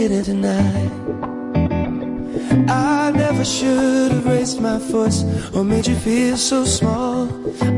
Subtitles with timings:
[0.00, 0.90] her, go get her tonight.
[2.68, 7.28] I never should have raised my voice or made you feel so small.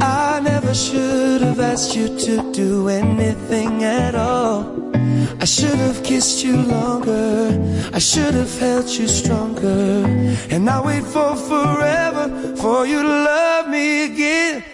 [0.03, 4.93] I never should have asked you to do anything at all.
[5.41, 7.59] I should have kissed you longer.
[7.93, 10.05] I should have held you stronger.
[10.51, 14.65] And I wait for forever for you to love me again.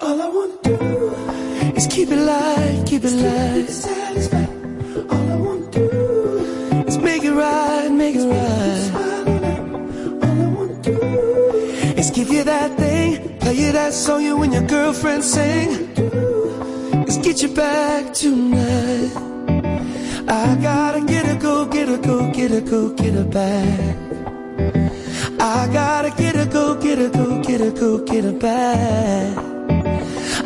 [0.00, 1.14] All I wanna do
[1.76, 3.97] is keep it light, keep it light.
[12.48, 15.68] That thing, play you that song you and your girlfriend sing.
[17.06, 19.12] Is get you back tonight.
[20.26, 23.96] I gotta get her, go get her, go get her, go get her back.
[25.40, 29.38] I gotta get her, go get her, go get her, go get her back.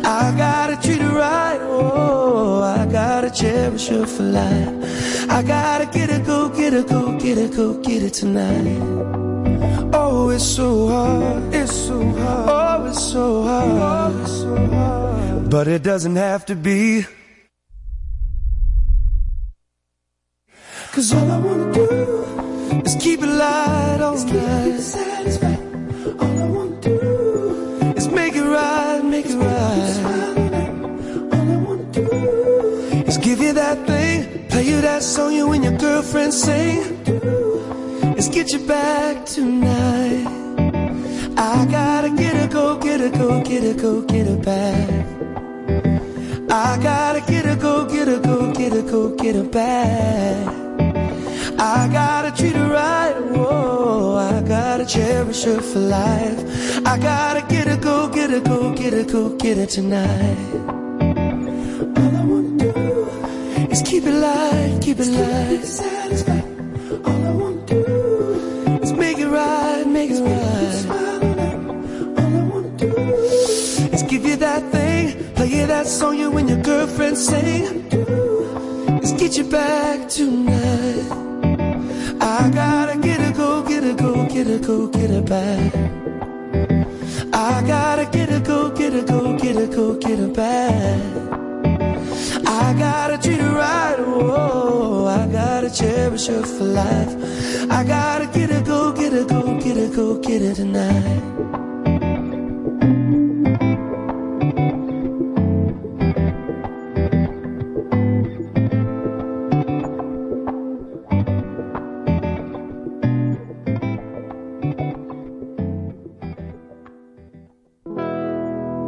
[0.05, 5.29] I gotta treat her right, oh, I gotta cherish her for life.
[5.29, 9.22] I gotta get her, go get her, go get her, go get her tonight.
[10.25, 15.49] Oh, it's so hard, it's so hard, oh, it's so hard, oh, it's so hard.
[15.49, 17.05] But it doesn't have to be.
[20.93, 21.89] Cause all I wanna do
[22.85, 25.43] is keep it light all night.
[26.23, 29.95] All I wanna do is make it right, make it right.
[31.33, 32.07] All I wanna do
[33.09, 37.42] is give you that thing, play you that song you and your girlfriend sing.
[38.43, 40.27] Get you back tonight.
[41.37, 44.89] I gotta get her, go get her, go get her, go get her back.
[46.51, 50.45] I gotta get her, go get her, go get her, go get her back.
[51.57, 56.85] I gotta treat her right, whoa, I gotta cherish her for life.
[56.85, 60.37] I gotta get her, go get her, go get her, go get her tonight.
[61.95, 63.07] All I wanna do
[63.71, 66.42] is keep it light, keep it light.
[75.67, 77.85] That song you and your girlfriend sing.
[79.03, 81.07] Is get you back tonight.
[82.21, 85.73] I gotta get her, go get her, go get her, go get her back.
[87.33, 91.33] I gotta get her, go get her, go get her, go get her back.
[92.45, 97.13] I gotta treat her right, oh, I gotta cherish her for life.
[97.69, 101.62] I gotta get her, go get her, go get her, go get her tonight.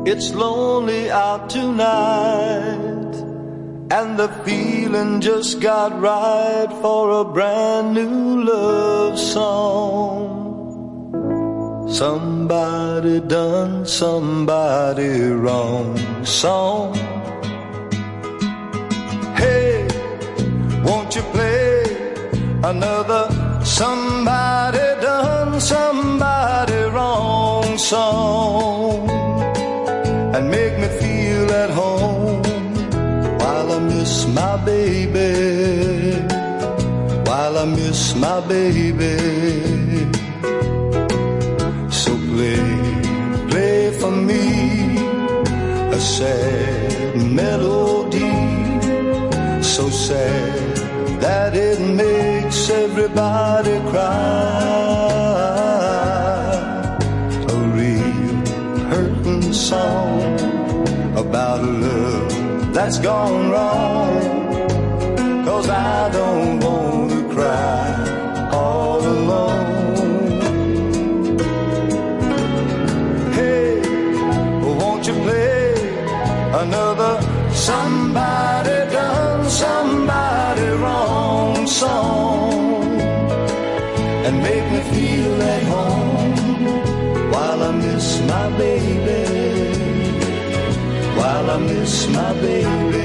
[0.07, 3.15] It's lonely out tonight,
[3.89, 10.35] and the feeling just got right for a brand new love song.
[11.89, 16.93] Somebody done somebody wrong song.
[19.33, 19.87] Hey,
[20.83, 21.83] won't you play
[22.63, 23.25] another
[23.65, 29.14] somebody done somebody wrong song?
[30.35, 32.43] And make me feel at home
[33.39, 35.31] while I miss my baby,
[37.29, 39.15] while I miss my baby.
[41.89, 42.67] So play,
[43.49, 44.97] play for me
[45.97, 48.35] a sad melody,
[49.63, 50.75] so sad
[51.21, 54.75] that it makes everybody cry.
[57.53, 58.35] A real
[58.91, 60.14] hurting song
[61.17, 64.45] about a love that's gone wrong.
[65.45, 70.41] Cause I don't want to cry all alone.
[73.31, 73.79] Hey,
[74.79, 75.73] won't you play
[76.63, 77.13] another
[77.53, 82.99] somebody done somebody wrong song
[84.25, 89.54] and make me feel at home while I miss my baby
[91.55, 93.04] I miss my baby.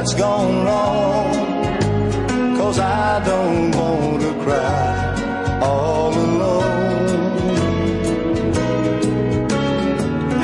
[0.00, 1.30] that's gone wrong.
[2.56, 6.78] Cause I don't want to cry all alone.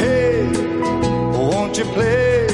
[0.02, 0.52] Hey,
[1.38, 2.46] won't you play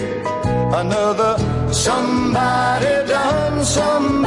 [0.80, 1.32] another
[1.72, 4.21] somebody done somebody?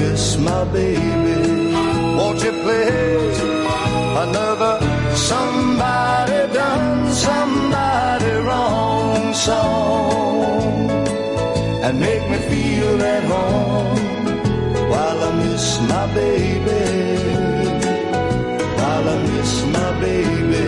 [0.00, 1.40] miss my baby.
[2.18, 3.38] Won't you please?
[4.24, 4.74] Another
[5.30, 10.90] somebody done somebody wrong song
[11.84, 14.04] and make me feel at home
[14.90, 16.84] while I miss my baby.
[18.78, 20.64] While I miss my baby,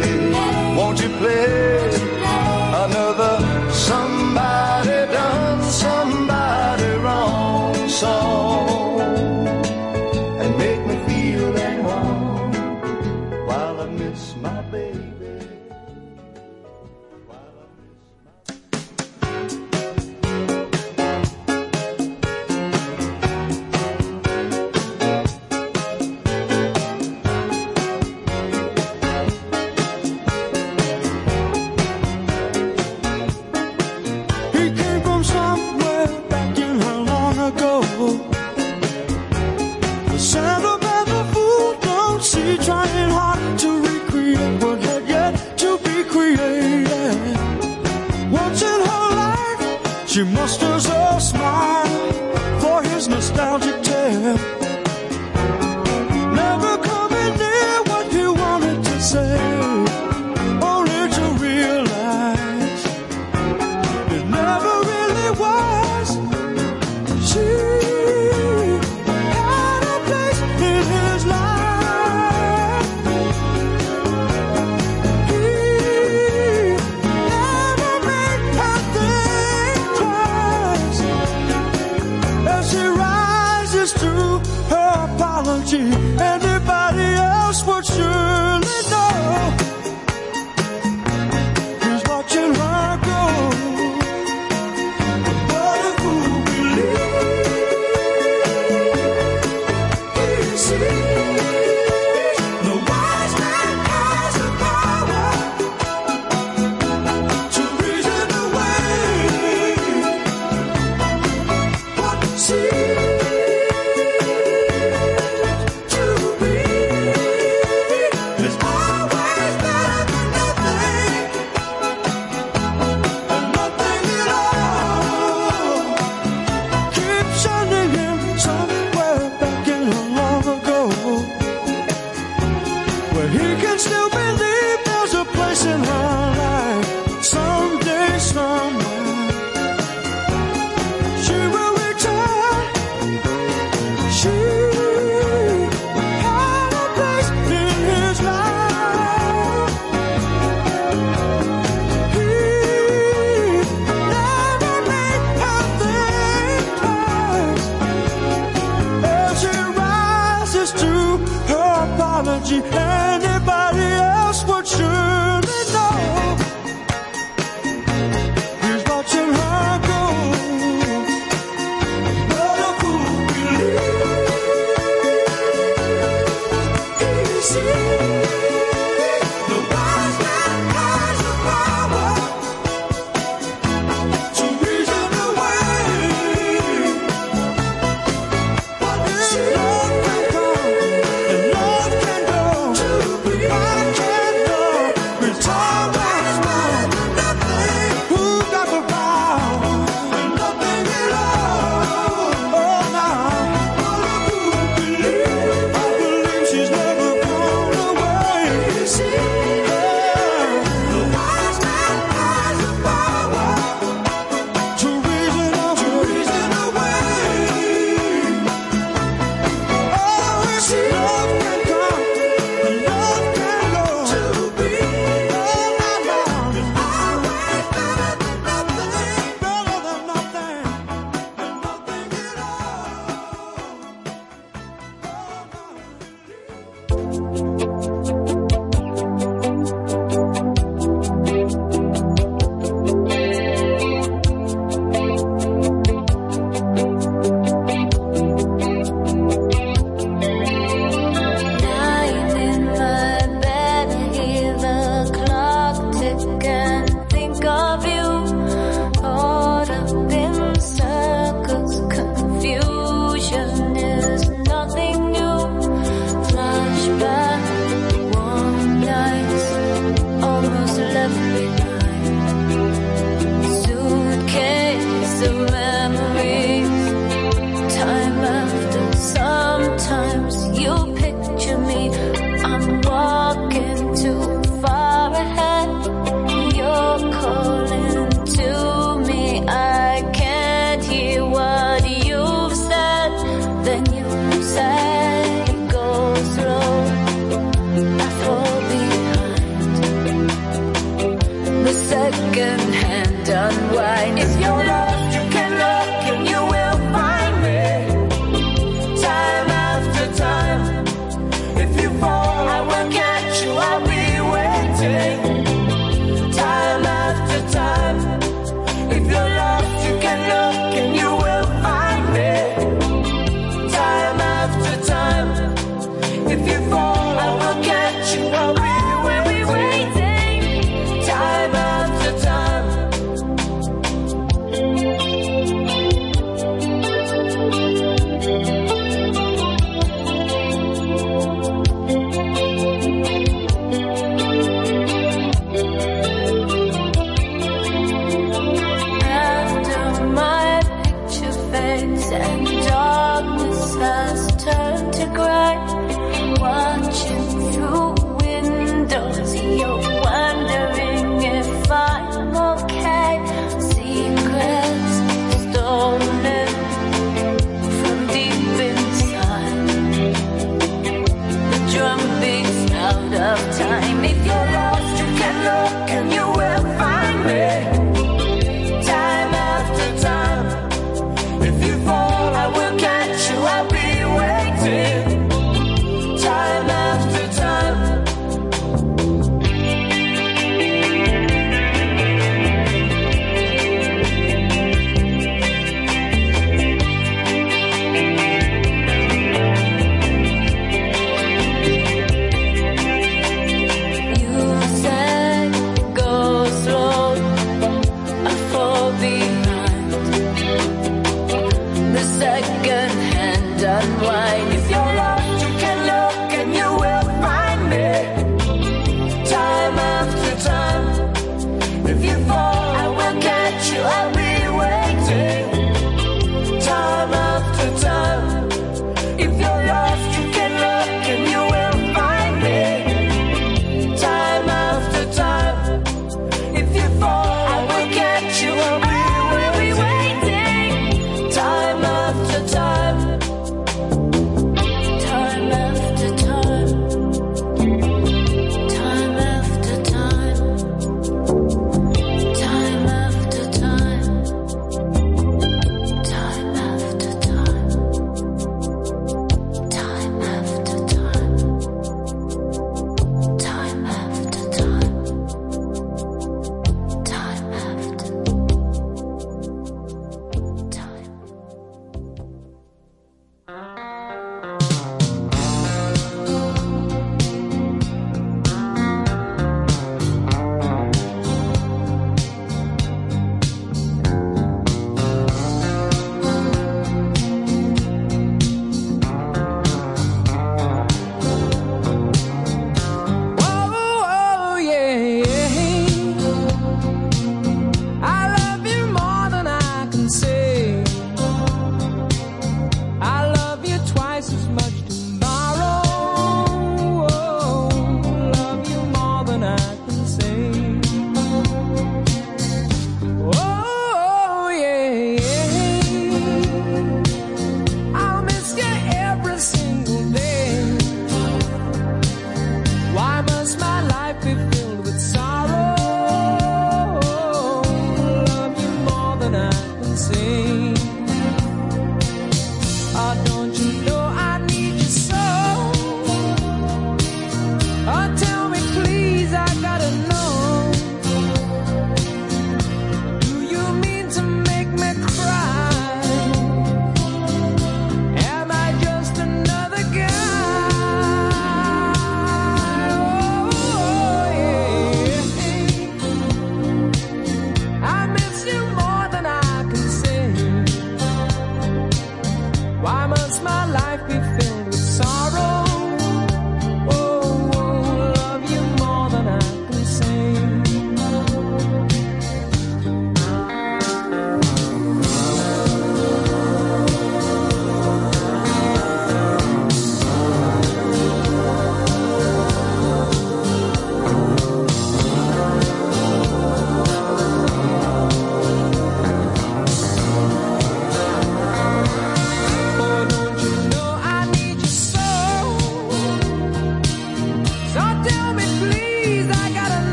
[0.77, 2.02] won't you please?
[50.13, 50.92] She musters.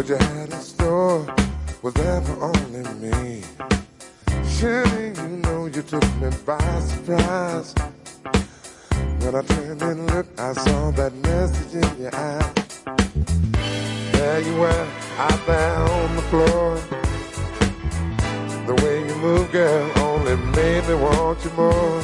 [0.00, 1.26] What you had in store
[1.82, 3.42] was for only me.
[4.48, 7.74] Surely you know you took me by surprise.
[9.20, 12.50] When I turned and looked, I saw that message in your eye.
[14.12, 14.86] There you were,
[15.18, 16.76] out there on the floor.
[18.68, 22.02] The way you move, girl, only made me want you more.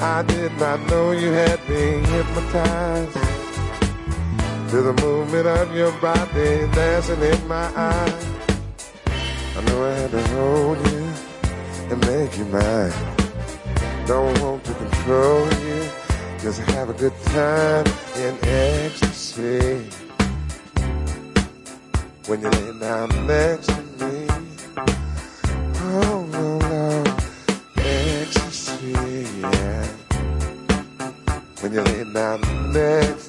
[0.00, 3.31] I did not know you had me hypnotized
[4.72, 8.26] to the movement of your body dancing in my eyes.
[9.54, 11.12] I knew I had to hold you
[11.90, 12.90] and make you mine.
[14.06, 15.90] Don't want to control you,
[16.38, 17.84] just have a good time
[18.16, 19.90] in ecstasy.
[22.26, 24.26] When you lay down next to me,
[25.84, 27.16] oh no, no,
[27.76, 28.92] ecstasy,
[29.38, 29.86] yeah.
[31.60, 32.40] When you lay down
[32.72, 33.21] next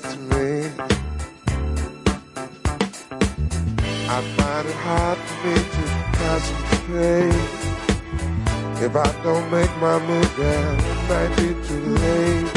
[8.86, 12.52] If I don't make my move, girl, it might be too late.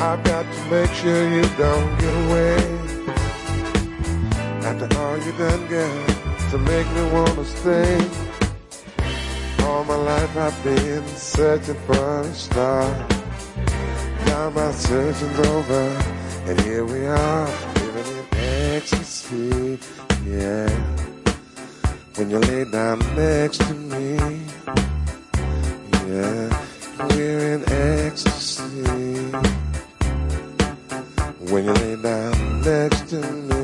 [0.00, 2.56] I've got to make sure you don't get away.
[4.66, 6.06] After all you done, girl,
[6.50, 8.00] to make me wanna stay.
[9.64, 12.90] All my life I've been searching for a star.
[14.26, 15.84] Now my searching's over,
[16.46, 18.26] and here we are, living in
[18.74, 19.78] ecstasy.
[20.26, 20.68] Yeah,
[22.16, 24.16] when you lay down next to me,
[26.08, 26.64] yeah,
[27.10, 28.62] we're in ecstasy.
[31.52, 33.55] When you lay down next to me.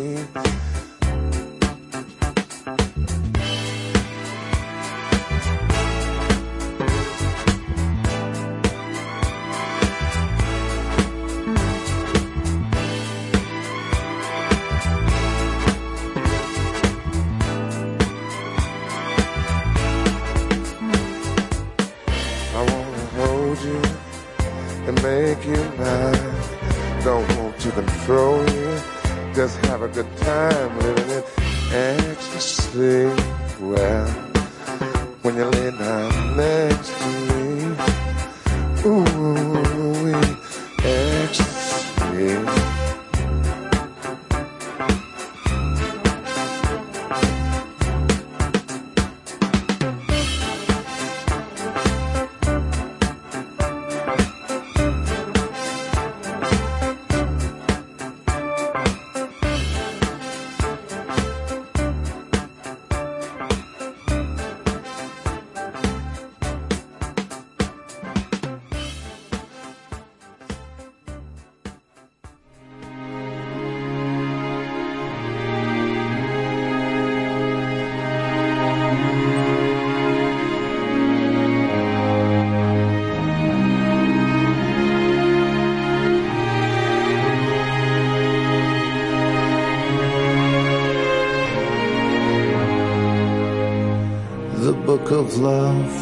[95.12, 95.92] Of love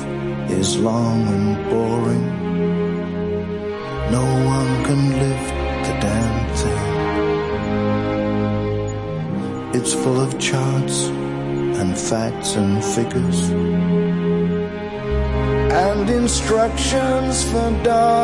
[0.51, 2.27] is long and boring.
[4.11, 5.55] No one can lift
[5.87, 6.87] the damn thing.
[9.75, 11.07] It's full of charts
[11.81, 13.51] and facts and figures
[15.89, 18.20] and instructions for dancing.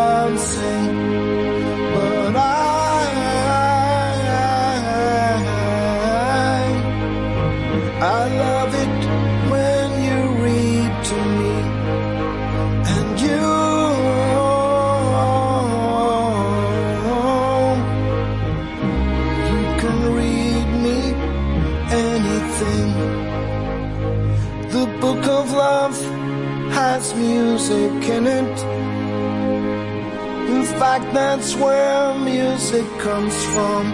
[33.07, 33.85] Comes from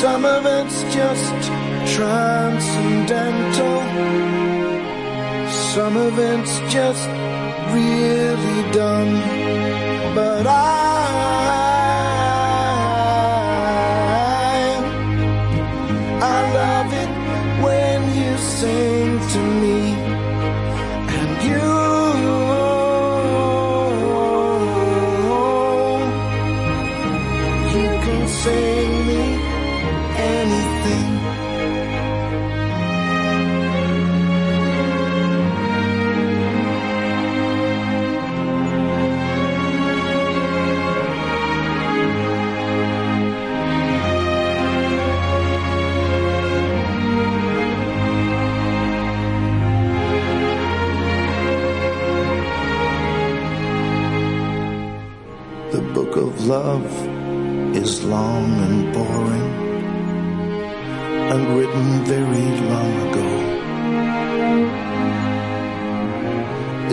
[0.00, 1.34] some of it's just
[1.96, 3.78] transcendental.
[5.74, 7.08] Some of it's just
[7.72, 9.12] really dumb.
[10.14, 10.67] But I,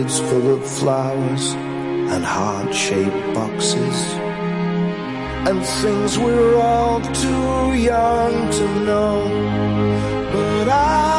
[0.07, 4.13] Full of flowers and heart-shaped boxes
[5.47, 9.23] and things we're all too young to know.
[10.31, 11.14] But I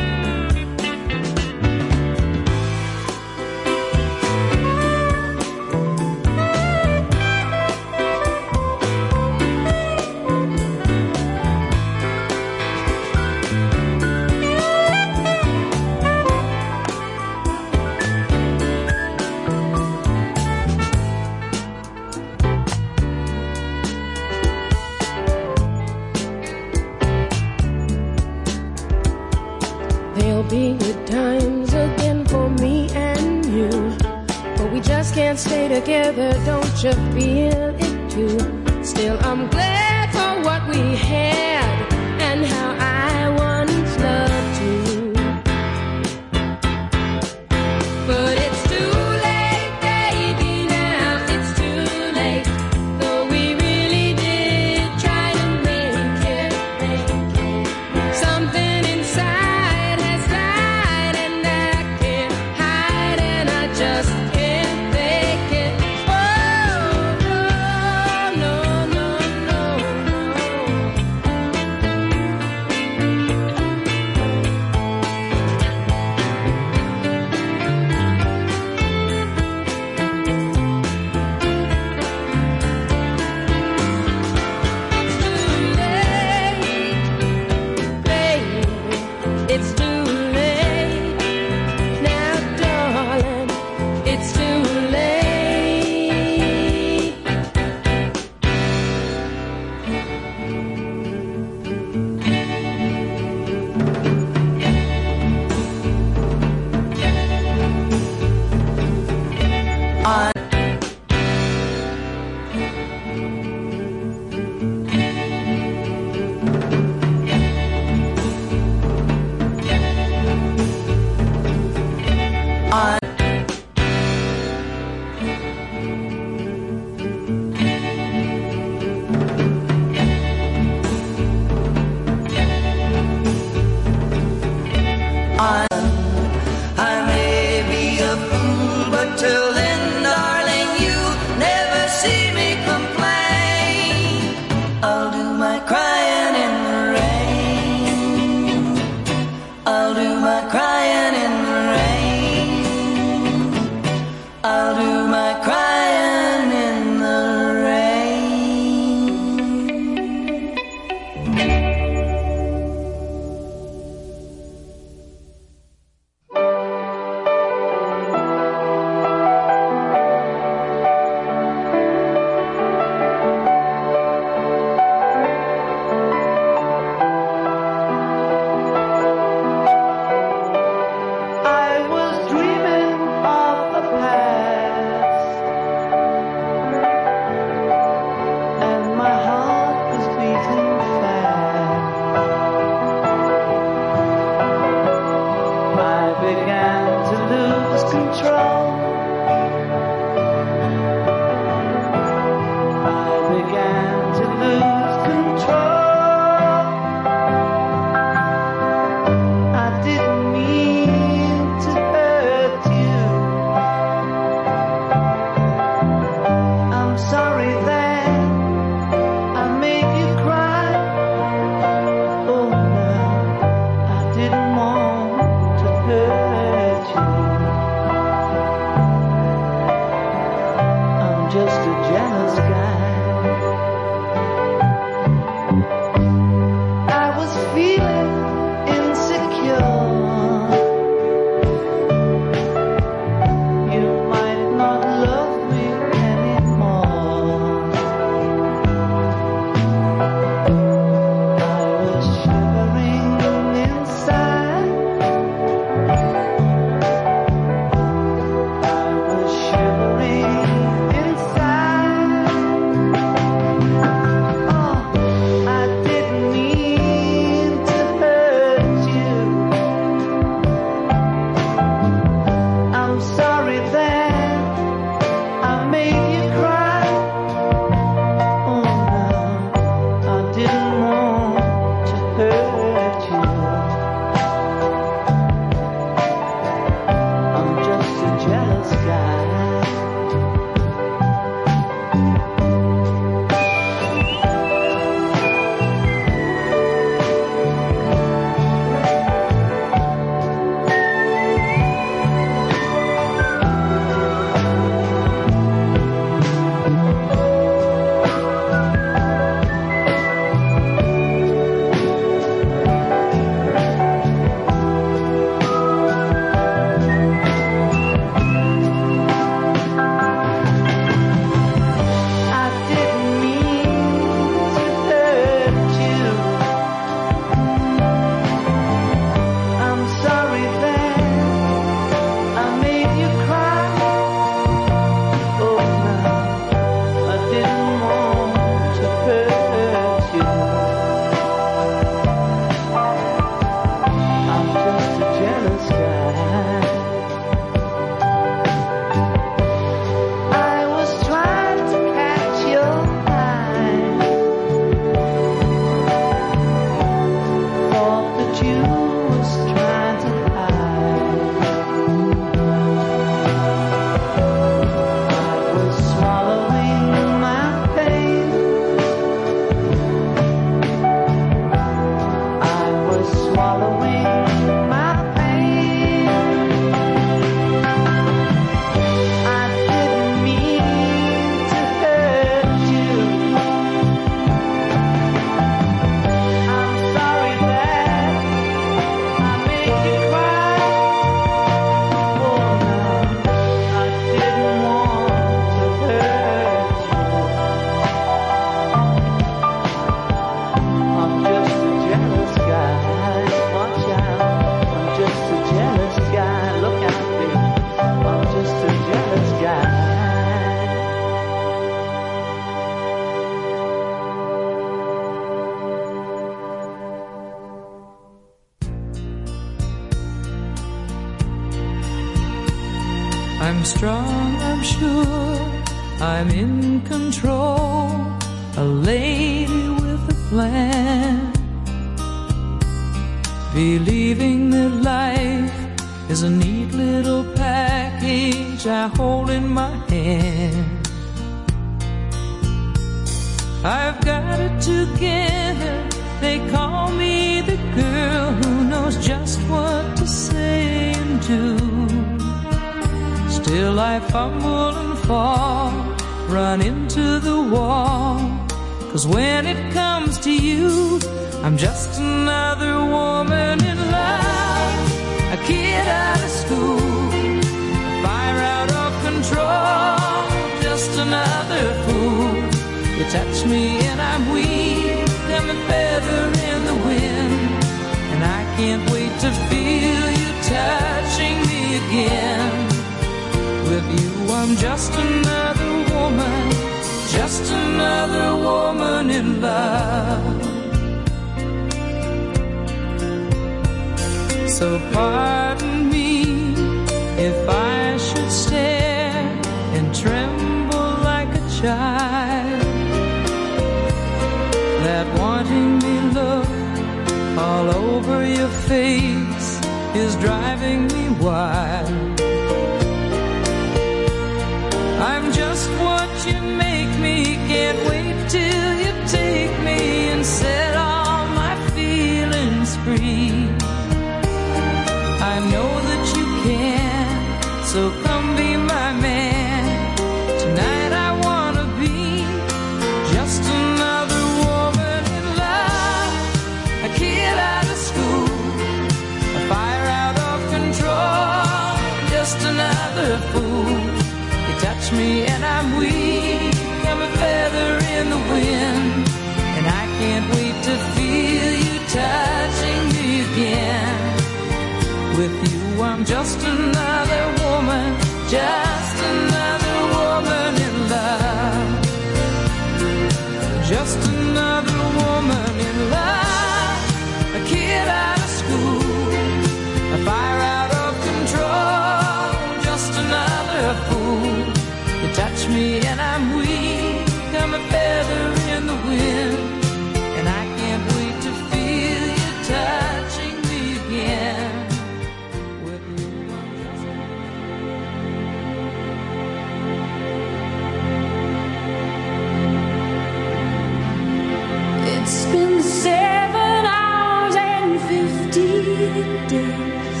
[599.32, 600.00] days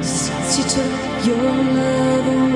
[0.00, 1.42] since you took your
[1.76, 2.55] love away.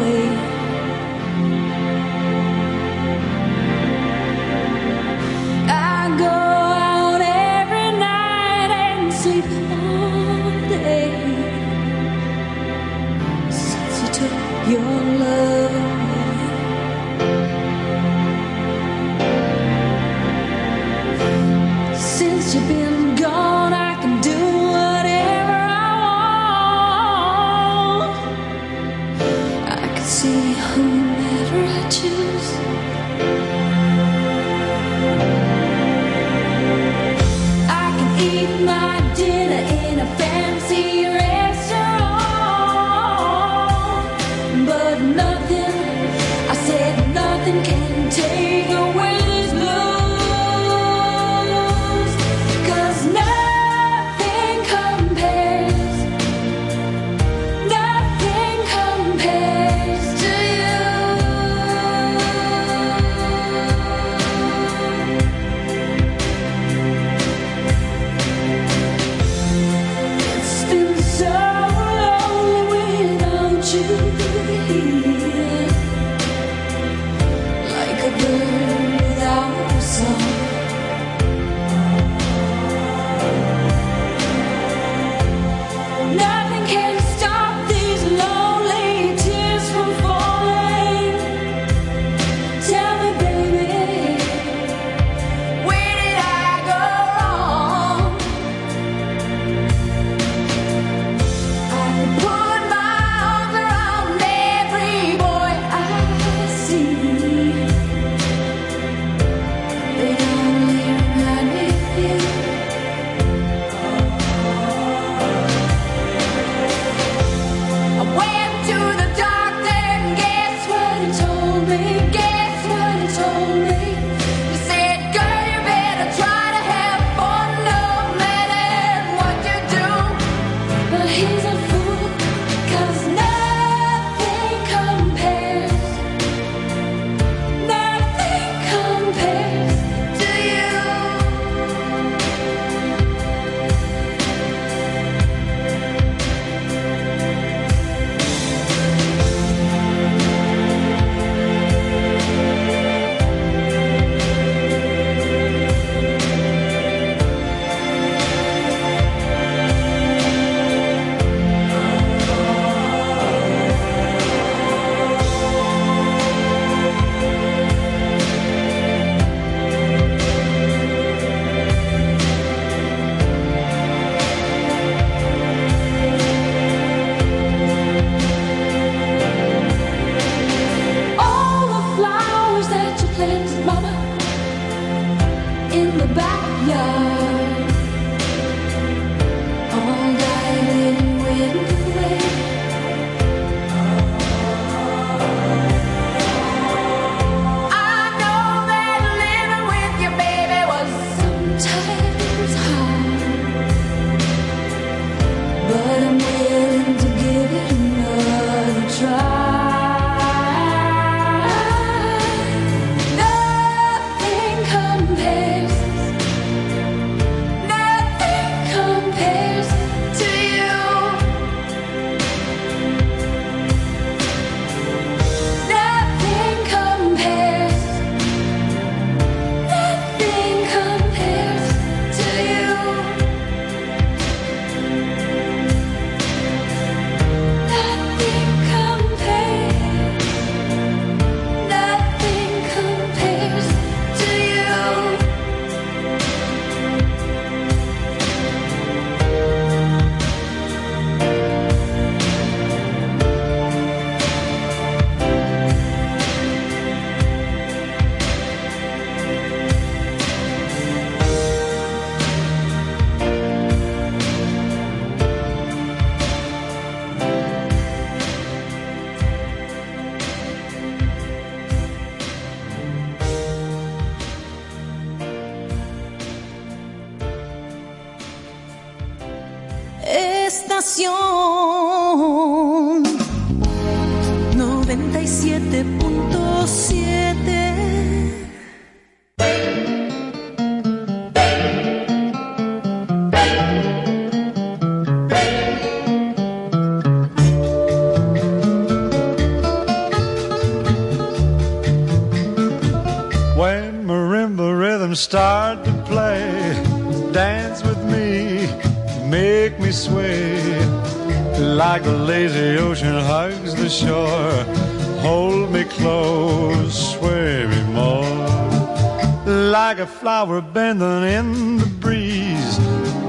[320.21, 322.79] Flower bending in the breeze,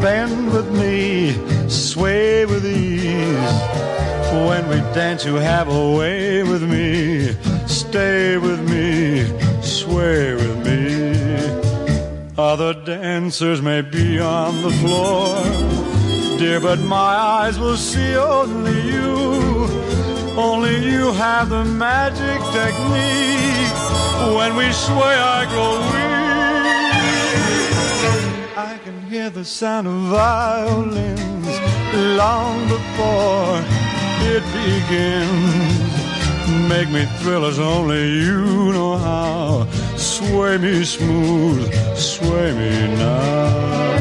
[0.02, 1.32] bend with me,
[1.70, 3.56] sway with ease.
[4.48, 7.32] When we dance, you have a way with me.
[7.66, 9.24] Stay with me,
[9.62, 12.34] sway with me.
[12.38, 15.42] Other dancers may be on the floor,
[16.40, 19.08] dear, but my eyes will see only you.
[20.36, 23.78] Only you have the magic technique.
[24.38, 26.11] When we sway, I grow weak.
[29.42, 31.48] The sound of violins
[32.16, 33.58] long before
[34.34, 35.90] it begins.
[36.70, 39.68] Make me thrill as only you know how.
[39.98, 44.01] Sway me smooth, sway me now.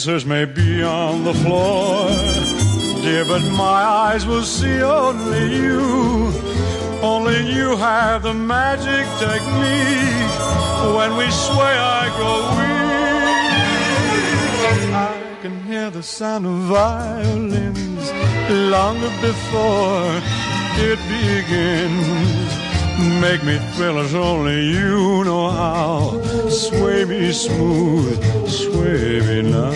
[0.00, 2.08] Dancers may be on the floor,
[3.02, 6.32] dear, but my eyes will see only you.
[7.02, 10.32] Only you have the magic technique.
[10.96, 12.80] When we sway, I grow weak.
[14.94, 18.10] I can hear the sound of violins
[18.72, 20.22] longer before
[20.78, 22.49] it begins.
[23.00, 26.20] Make me thrill as only you know how.
[26.50, 29.72] Sway me smooth, sway me now.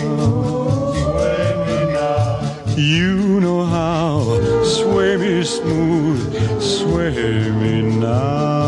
[0.92, 2.74] Sway me now.
[2.76, 4.62] You know how.
[4.62, 8.63] Sway me smooth, sway me now.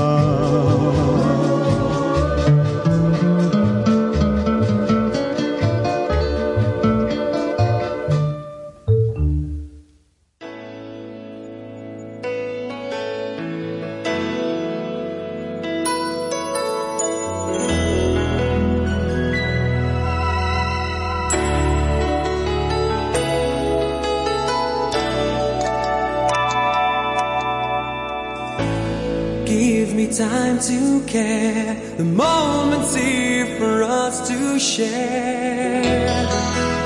[30.57, 31.75] Time to care.
[31.97, 36.27] The moment's here for us to share.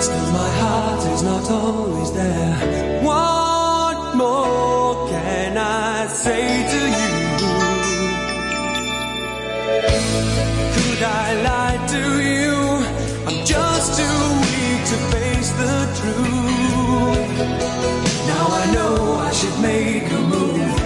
[0.00, 3.02] Still, my heart is not always there.
[3.02, 7.12] What more can I say to you?
[10.74, 12.54] Could I lie to you?
[13.26, 17.38] I'm just too weak to face the truth.
[18.26, 20.79] Now I know I should make a move.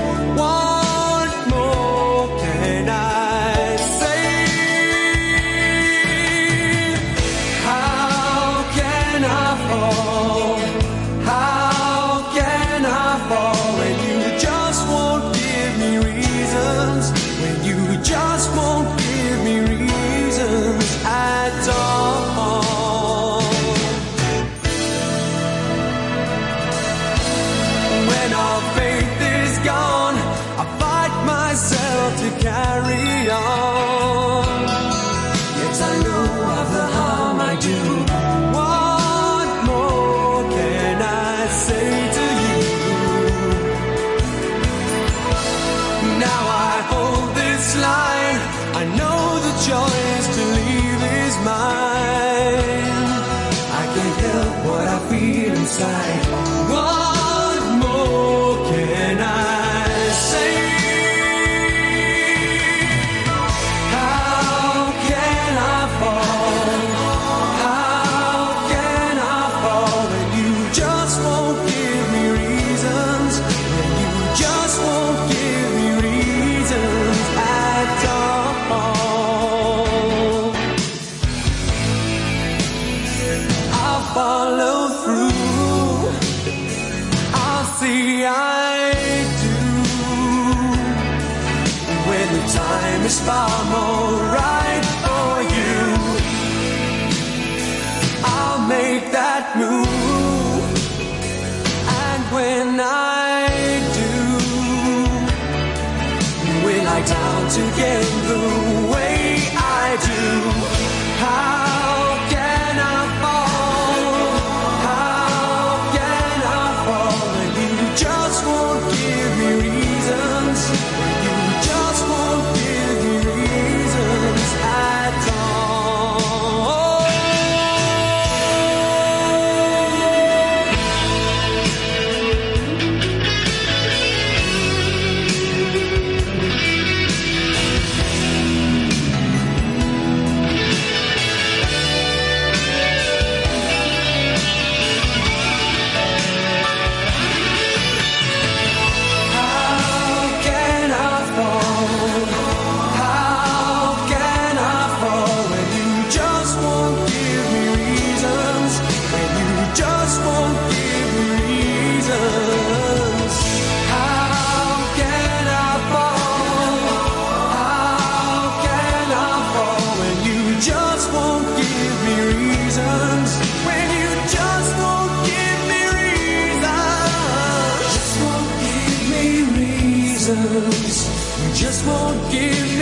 [181.54, 182.73] Just won't give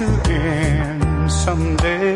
[0.00, 2.09] to end someday.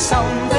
[0.00, 0.49] 心。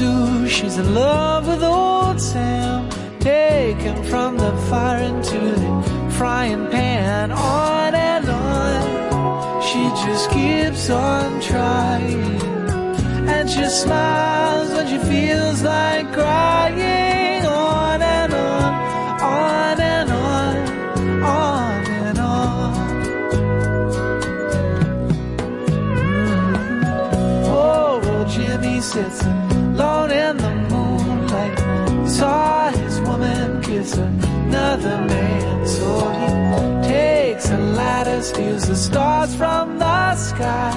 [0.00, 2.88] Sue, she's in love with old Sam.
[3.18, 7.30] Taken from the fire into the frying pan.
[7.30, 12.40] On and on, she just keeps on trying.
[13.28, 16.49] And she smiles when she feels like crying.
[38.22, 40.74] steals the stars from the sky.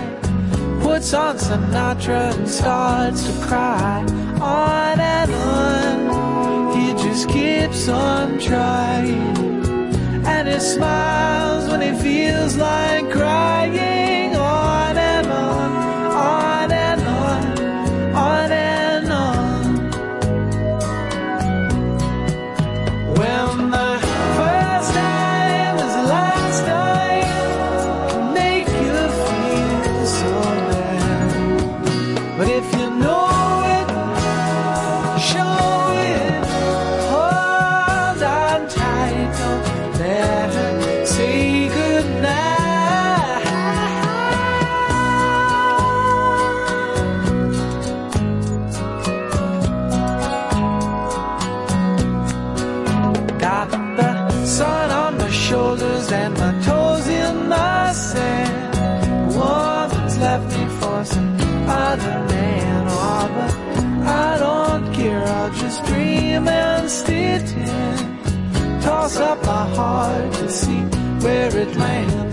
[0.81, 3.99] Puts on Sinatra and starts to cry.
[4.41, 9.65] On and on, he just keeps on trying.
[10.25, 13.22] And he smiles when he feels like crying.
[70.43, 70.81] to see
[71.23, 72.32] where it lands.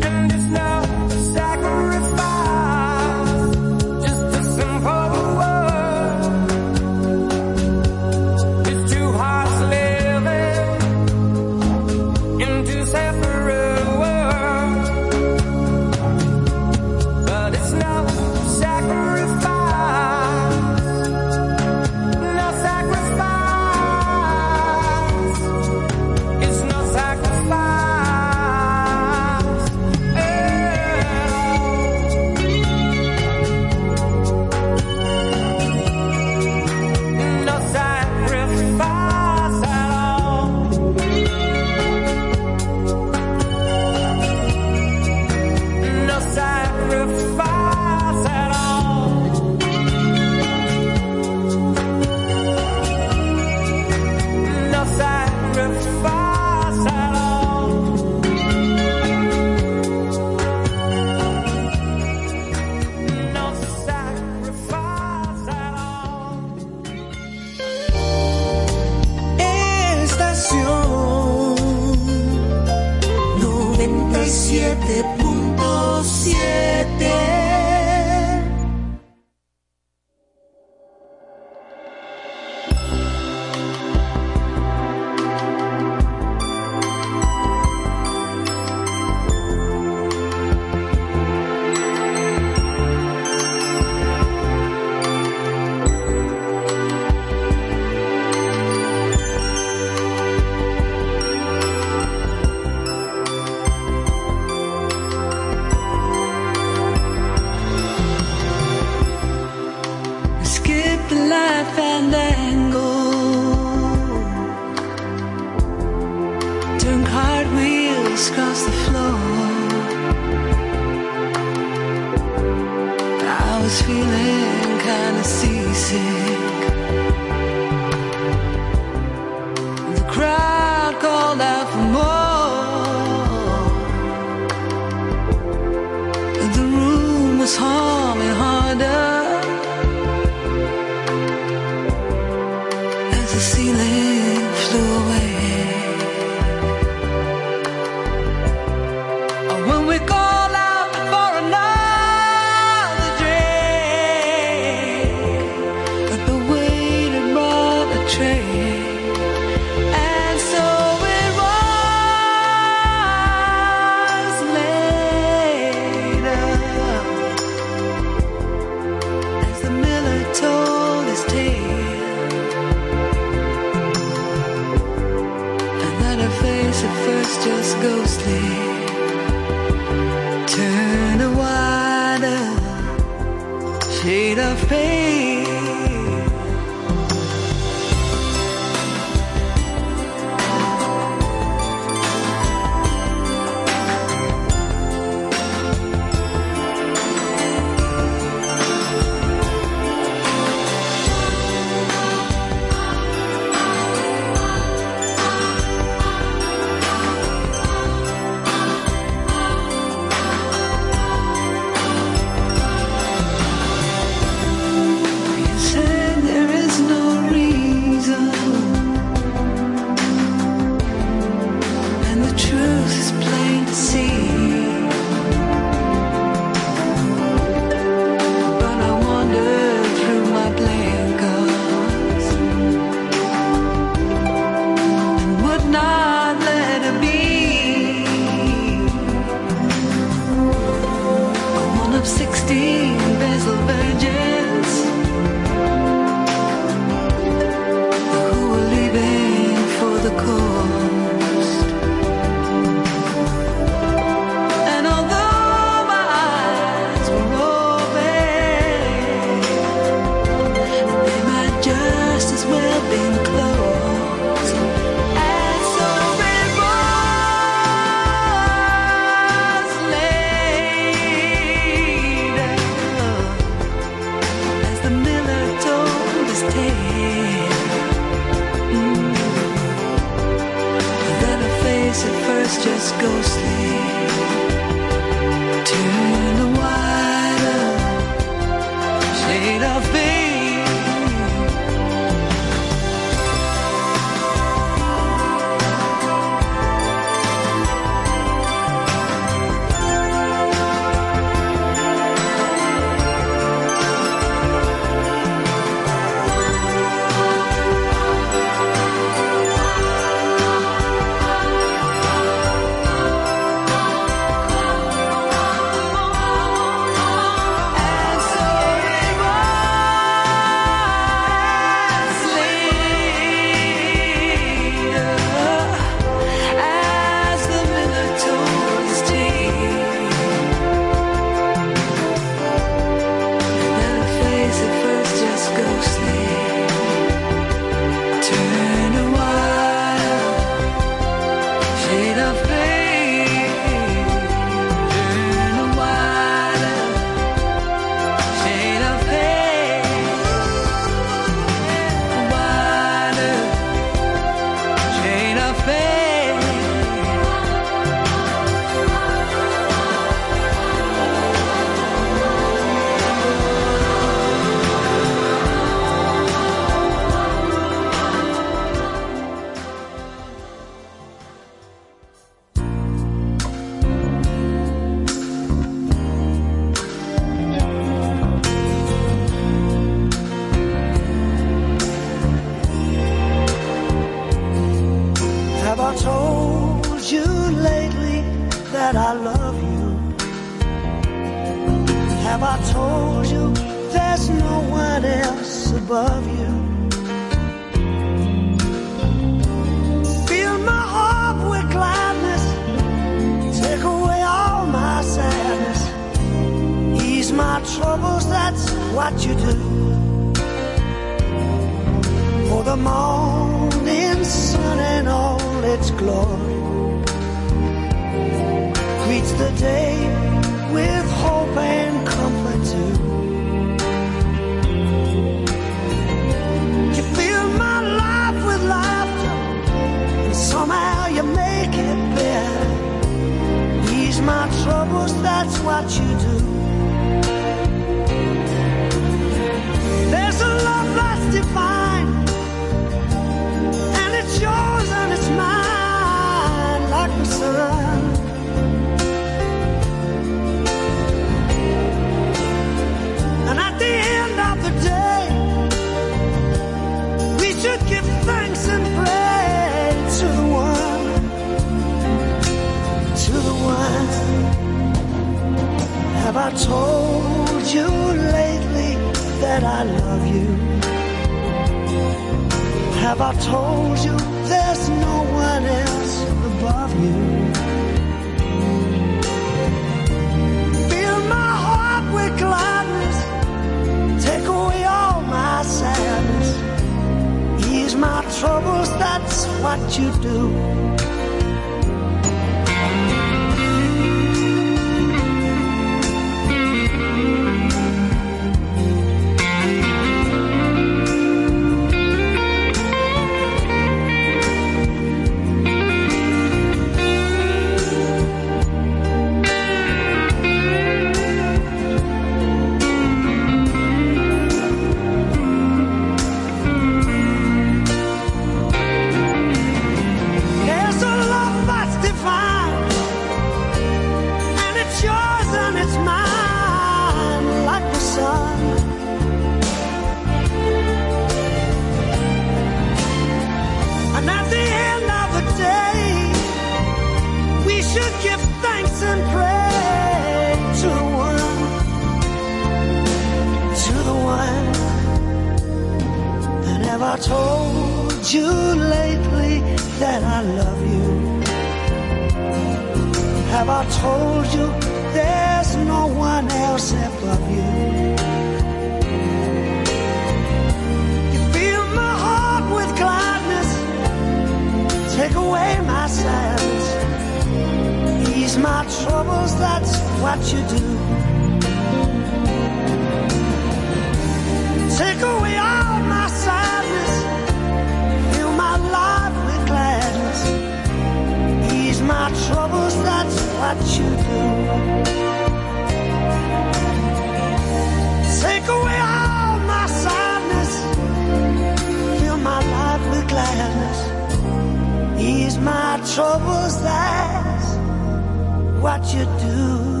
[599.61, 600.00] You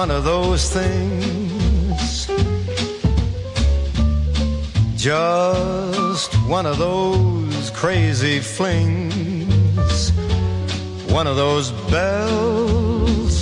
[0.00, 2.26] one of those things.
[4.96, 10.10] Just one of those crazy flings.
[11.18, 13.36] One of those bells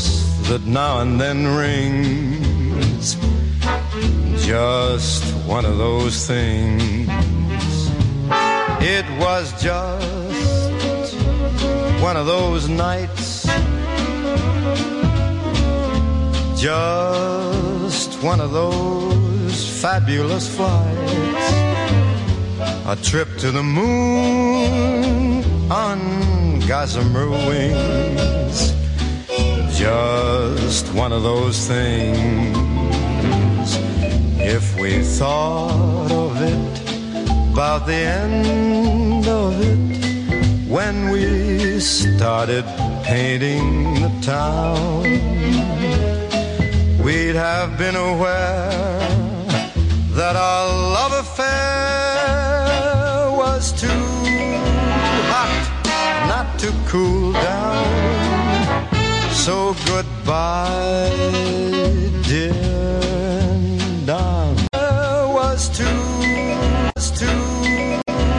[0.48, 3.16] that now and then rings.
[4.44, 7.08] Just one of those things.
[8.96, 11.14] It was just
[12.02, 13.07] one of those nights.
[16.58, 21.52] Just one of those fabulous flights.
[22.84, 28.74] A trip to the moon on gossamer wings.
[29.78, 32.18] Just one of those things.
[34.40, 36.80] If we thought of it,
[37.52, 39.78] about the end of it,
[40.68, 42.64] when we started
[43.04, 45.57] painting the town,
[47.38, 48.68] have been aware
[50.18, 50.66] that our
[50.96, 51.46] love affair
[53.30, 53.88] was too
[55.32, 55.54] hot
[56.26, 57.86] not to cool down.
[59.32, 61.18] So goodbye.